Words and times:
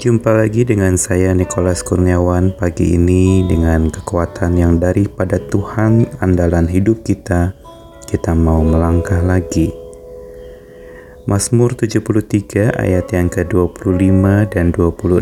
Jumpa 0.00 0.32
lagi 0.32 0.64
dengan 0.64 0.96
saya 0.96 1.36
Nicholas 1.36 1.84
Kurniawan 1.84 2.56
pagi 2.56 2.96
ini 2.96 3.44
dengan 3.44 3.92
kekuatan 3.92 4.56
yang 4.56 4.80
daripada 4.80 5.36
Tuhan 5.36 6.08
andalan 6.24 6.64
hidup 6.72 7.04
kita 7.04 7.52
kita 8.08 8.32
mau 8.32 8.64
melangkah 8.64 9.20
lagi. 9.20 9.68
Mazmur 11.28 11.76
73 11.76 12.80
ayat 12.80 13.12
yang 13.12 13.28
ke-25 13.28 14.24
dan 14.48 14.72
26 14.72 15.20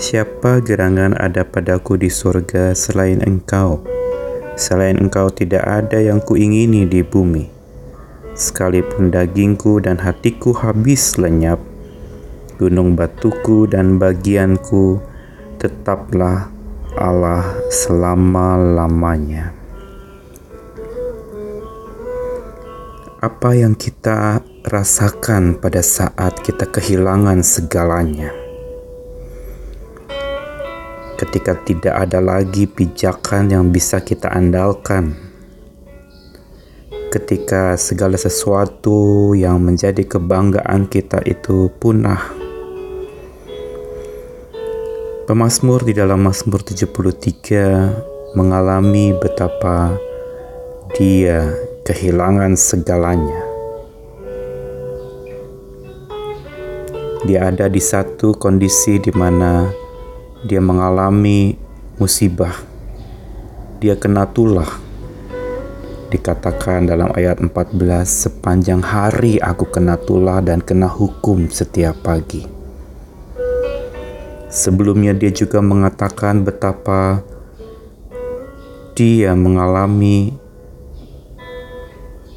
Siapa 0.00 0.64
gerangan 0.64 1.12
ada 1.20 1.44
padaku 1.44 2.00
di 2.00 2.08
surga 2.08 2.72
selain 2.72 3.20
engkau? 3.20 3.84
Selain 4.56 4.96
engkau 4.96 5.28
tidak 5.28 5.68
ada 5.68 6.00
yang 6.00 6.24
kuingini 6.24 6.88
di 6.88 7.04
bumi. 7.04 7.52
Sekalipun 8.32 9.12
dagingku 9.12 9.76
dan 9.84 10.00
hatiku 10.00 10.56
habis 10.56 11.20
lenyap, 11.20 11.60
gunung 12.62 12.94
batuku 12.94 13.66
dan 13.66 13.98
bagianku 13.98 15.02
tetaplah 15.58 16.46
Allah 16.94 17.42
selama-lamanya. 17.74 19.50
Apa 23.18 23.58
yang 23.58 23.74
kita 23.74 24.38
rasakan 24.62 25.58
pada 25.58 25.82
saat 25.82 26.38
kita 26.46 26.70
kehilangan 26.70 27.42
segalanya? 27.42 28.30
Ketika 31.18 31.58
tidak 31.66 31.94
ada 31.98 32.22
lagi 32.22 32.70
pijakan 32.70 33.50
yang 33.50 33.64
bisa 33.74 34.02
kita 34.02 34.30
andalkan, 34.30 35.18
ketika 37.10 37.74
segala 37.74 38.14
sesuatu 38.14 39.34
yang 39.34 39.62
menjadi 39.62 40.02
kebanggaan 40.06 40.90
kita 40.90 41.22
itu 41.26 41.70
punah 41.78 42.41
Pemazmur 45.22 45.86
di 45.86 45.94
dalam 45.94 46.26
Mazmur 46.26 46.66
73 46.66 48.34
mengalami 48.34 49.14
betapa 49.14 49.94
dia 50.98 51.46
kehilangan 51.86 52.58
segalanya. 52.58 53.38
Dia 57.22 57.54
ada 57.54 57.70
di 57.70 57.78
satu 57.78 58.34
kondisi 58.34 58.98
di 58.98 59.14
mana 59.14 59.70
dia 60.42 60.58
mengalami 60.58 61.54
musibah. 62.02 62.58
Dia 63.78 63.94
kena 63.94 64.26
tulah. 64.26 64.74
Dikatakan 66.10 66.90
dalam 66.90 67.14
ayat 67.14 67.38
14, 67.38 67.70
sepanjang 68.10 68.82
hari 68.82 69.38
aku 69.38 69.70
kena 69.70 70.02
tulah 70.02 70.42
dan 70.42 70.58
kena 70.58 70.90
hukum 70.90 71.46
setiap 71.46 71.94
pagi. 72.02 72.61
Sebelumnya 74.52 75.16
dia 75.16 75.32
juga 75.32 75.64
mengatakan 75.64 76.44
betapa 76.44 77.24
dia 78.92 79.32
mengalami 79.32 80.36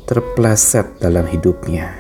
terpleset 0.07 0.95
dalam 1.03 1.27
hidupnya. 1.27 1.91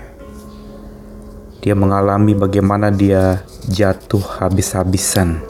Dia 1.59 1.75
mengalami 1.75 2.31
bagaimana 2.31 2.95
dia 2.95 3.43
jatuh 3.67 4.39
habis-habisan 4.39 5.43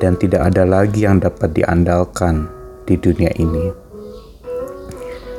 dan 0.00 0.16
tidak 0.16 0.48
ada 0.48 0.64
lagi 0.64 1.04
yang 1.04 1.20
dapat 1.20 1.52
diandalkan 1.52 2.48
di 2.88 2.96
dunia 2.96 3.28
ini. 3.36 3.76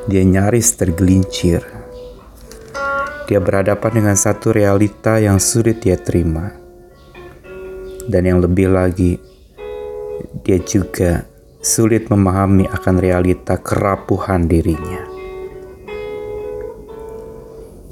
Dia 0.06 0.22
nyaris 0.22 0.78
tergelincir. 0.78 1.66
Dia 3.26 3.42
berhadapan 3.42 4.06
dengan 4.06 4.14
satu 4.14 4.54
realita 4.54 5.18
yang 5.18 5.42
sulit 5.42 5.82
dia 5.82 5.98
terima 5.98 6.63
dan 8.08 8.28
yang 8.28 8.44
lebih 8.44 8.72
lagi, 8.72 9.16
dia 10.44 10.60
juga 10.60 11.24
sulit 11.64 12.12
memahami 12.12 12.68
akan 12.68 12.96
realita 13.00 13.56
kerapuhan 13.56 14.48
dirinya. 14.52 15.08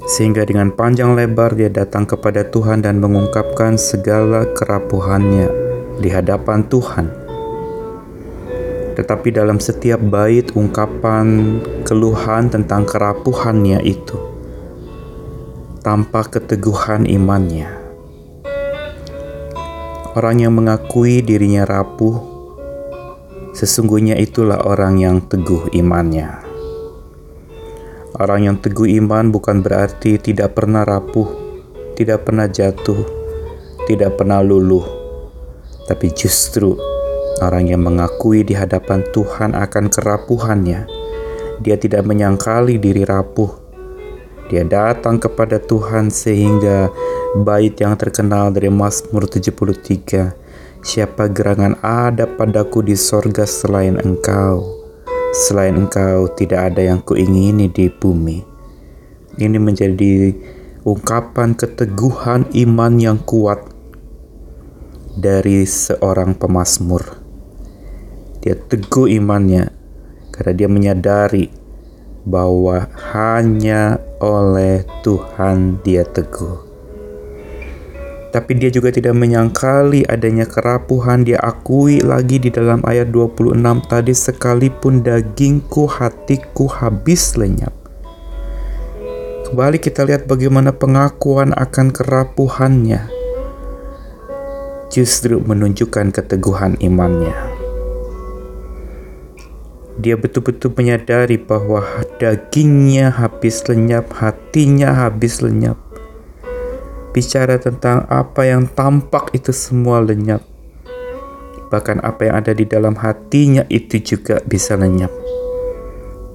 Sehingga 0.02 0.44
dengan 0.44 0.74
panjang 0.74 1.16
lebar 1.16 1.56
dia 1.56 1.72
datang 1.72 2.04
kepada 2.04 2.44
Tuhan 2.44 2.84
dan 2.84 3.00
mengungkapkan 3.00 3.80
segala 3.80 4.44
kerapuhannya 4.52 5.48
di 6.02 6.08
hadapan 6.12 6.68
Tuhan. 6.68 7.06
Tetapi 8.92 9.28
dalam 9.32 9.56
setiap 9.56 10.04
bait 10.04 10.52
ungkapan 10.52 11.56
keluhan 11.88 12.52
tentang 12.52 12.84
kerapuhannya 12.84 13.80
itu, 13.88 14.20
tampak 15.80 16.36
keteguhan 16.36 17.08
imannya 17.08 17.81
Orang 20.12 20.44
yang 20.44 20.52
mengakui 20.52 21.24
dirinya 21.24 21.64
rapuh, 21.64 22.20
sesungguhnya 23.56 24.12
itulah 24.20 24.60
orang 24.60 25.00
yang 25.00 25.24
teguh 25.24 25.72
imannya. 25.72 26.36
Orang 28.20 28.44
yang 28.44 28.56
teguh 28.60 28.92
iman 29.00 29.32
bukan 29.32 29.64
berarti 29.64 30.20
tidak 30.20 30.52
pernah 30.52 30.84
rapuh, 30.84 31.32
tidak 31.96 32.28
pernah 32.28 32.44
jatuh, 32.44 33.00
tidak 33.88 34.20
pernah 34.20 34.44
luluh, 34.44 34.84
tapi 35.88 36.12
justru 36.12 36.76
orang 37.40 37.72
yang 37.72 37.80
mengakui 37.80 38.44
di 38.44 38.52
hadapan 38.52 39.00
Tuhan 39.16 39.56
akan 39.56 39.88
kerapuhannya. 39.88 40.92
Dia 41.64 41.80
tidak 41.80 42.04
menyangkali 42.04 42.76
diri 42.76 43.08
rapuh. 43.08 43.48
Dia 44.52 44.68
datang 44.68 45.16
kepada 45.16 45.56
Tuhan 45.56 46.12
sehingga 46.12 46.92
Bait 47.32 47.72
yang 47.80 47.96
terkenal 47.96 48.52
dari 48.52 48.68
Mazmur 48.68 49.24
73 49.24 50.36
Siapa 50.84 51.32
gerangan 51.32 51.80
ada 51.80 52.28
padaku 52.28 52.84
di 52.84 52.92
sorga 52.92 53.48
selain 53.48 53.96
engkau? 53.96 54.60
Selain 55.32 55.72
engkau 55.72 56.28
tidak 56.28 56.68
ada 56.68 56.92
yang 56.92 57.00
kuingini 57.00 57.72
di 57.72 57.88
bumi. 57.88 58.44
Ini 59.40 59.56
menjadi 59.56 60.36
ungkapan 60.84 61.56
keteguhan 61.56 62.52
iman 62.52 62.92
yang 63.00 63.16
kuat 63.24 63.64
dari 65.16 65.64
seorang 65.64 66.36
pemazmur. 66.36 67.16
Dia 68.44 68.60
teguh 68.60 69.08
imannya 69.08 69.72
karena 70.36 70.52
dia 70.52 70.68
menyadari 70.68 71.48
bahwa 72.28 72.92
hanya 73.16 73.96
oleh 74.20 74.84
Tuhan 75.00 75.80
dia 75.80 76.04
teguh 76.04 76.71
tapi 78.32 78.56
dia 78.56 78.72
juga 78.72 78.88
tidak 78.88 79.12
menyangkali 79.12 80.08
adanya 80.08 80.48
kerapuhan 80.48 81.20
dia 81.20 81.36
akui 81.44 82.00
lagi 82.00 82.40
di 82.40 82.48
dalam 82.48 82.80
ayat 82.88 83.12
26 83.12 83.60
tadi 83.92 84.16
sekalipun 84.16 85.04
dagingku 85.04 85.84
hatiku 85.84 86.64
habis 86.64 87.36
lenyap. 87.36 87.76
Kembali 89.52 89.76
kita 89.76 90.08
lihat 90.08 90.24
bagaimana 90.24 90.72
pengakuan 90.72 91.52
akan 91.52 91.92
kerapuhannya 91.92 93.12
justru 94.88 95.36
menunjukkan 95.36 96.08
keteguhan 96.16 96.80
imannya. 96.80 97.36
Dia 100.00 100.16
betul-betul 100.16 100.72
menyadari 100.72 101.36
bahwa 101.36 101.84
dagingnya 102.16 103.12
habis 103.12 103.60
lenyap, 103.68 104.08
hatinya 104.16 105.04
habis 105.04 105.44
lenyap 105.44 105.91
bicara 107.12 107.60
tentang 107.60 108.08
apa 108.08 108.48
yang 108.48 108.64
tampak 108.72 109.36
itu 109.36 109.52
semua 109.52 110.00
lenyap. 110.00 110.40
Bahkan 111.68 112.00
apa 112.04 112.28
yang 112.28 112.34
ada 112.40 112.52
di 112.56 112.64
dalam 112.64 112.96
hatinya 112.96 113.64
itu 113.68 114.00
juga 114.00 114.40
bisa 114.44 114.76
lenyap. 114.76 115.12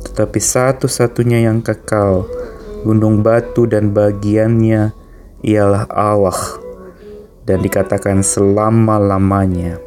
Tetapi 0.06 0.40
satu-satunya 0.40 1.50
yang 1.50 1.62
kekal, 1.62 2.26
gunung 2.86 3.26
batu 3.26 3.66
dan 3.66 3.94
bagiannya 3.94 4.94
ialah 5.46 5.90
Allah 5.90 6.38
dan 7.46 7.62
dikatakan 7.62 8.22
selama-lamanya. 8.22 9.82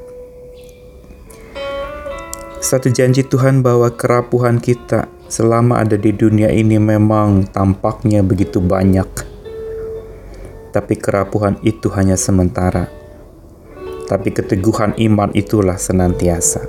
Satu 2.61 2.93
janji 2.93 3.25
Tuhan 3.25 3.65
bahwa 3.65 3.91
kerapuhan 3.91 4.61
kita 4.61 5.09
selama 5.31 5.81
ada 5.81 5.97
di 5.97 6.13
dunia 6.13 6.51
ini 6.51 6.77
memang 6.77 7.49
tampaknya 7.51 8.21
begitu 8.21 8.61
banyak 8.61 9.30
tapi 10.71 10.99
kerapuhan 10.99 11.59
itu 11.67 11.91
hanya 11.95 12.15
sementara. 12.15 12.91
Tapi 14.07 14.35
keteguhan 14.35 14.99
iman 14.99 15.31
itulah 15.39 15.79
senantiasa. 15.79 16.67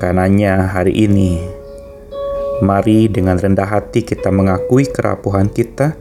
Karenanya 0.00 0.72
hari 0.72 1.04
ini, 1.04 1.36
mari 2.64 3.12
dengan 3.12 3.36
rendah 3.36 3.68
hati 3.68 4.00
kita 4.00 4.32
mengakui 4.32 4.88
kerapuhan 4.88 5.52
kita, 5.52 5.92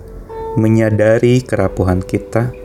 menyadari 0.55 1.43
kerapuhan 1.43 1.99
kita, 1.99 2.55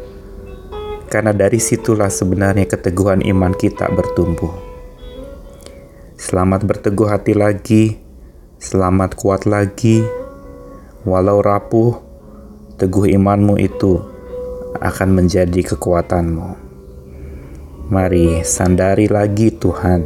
karena 1.11 1.35
dari 1.35 1.59
situlah 1.59 2.11
sebenarnya 2.11 2.71
keteguhan 2.71 3.27
iman 3.27 3.53
kita 3.59 3.91
bertumbuh. 3.91 4.55
Selamat 6.17 6.65
berteguh 6.65 7.11
hati 7.11 7.35
lagi, 7.37 7.85
selamat 8.57 9.19
kuat 9.19 9.45
lagi, 9.45 10.01
walau 11.05 11.45
rapuh, 11.45 12.06
teguh 12.77 13.09
imanmu 13.17 13.57
itu 13.57 14.05
akan 14.77 15.09
menjadi 15.17 15.73
kekuatanmu. 15.73 16.49
Mari 17.89 18.45
sandari 18.45 19.09
lagi 19.09 19.49
Tuhan 19.49 20.05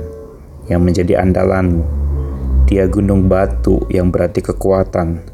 yang 0.71 0.79
menjadi 0.87 1.19
andalanmu. 1.19 1.83
Dia 2.71 2.87
gunung 2.87 3.27
batu 3.27 3.83
yang 3.91 4.15
berarti 4.15 4.39
kekuatan. 4.39 5.27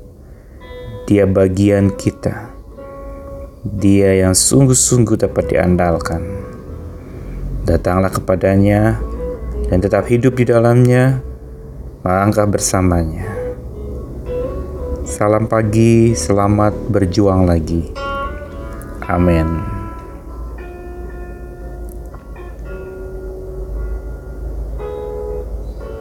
Dia 1.05 1.29
bagian 1.29 1.93
kita. 1.93 2.57
Dia 3.61 4.17
yang 4.25 4.33
sungguh-sungguh 4.33 5.21
dapat 5.21 5.53
diandalkan. 5.53 6.25
Datanglah 7.69 8.09
kepadanya 8.09 8.97
dan 9.69 9.85
tetap 9.85 10.09
hidup 10.09 10.41
di 10.41 10.49
dalamnya, 10.49 11.21
melangkah 12.01 12.49
bersamanya. 12.49 13.36
Salam 15.07 15.47
pagi, 15.47 16.19
selamat 16.19 16.91
berjuang 16.91 17.47
lagi. 17.47 17.95
Amin. 19.07 19.76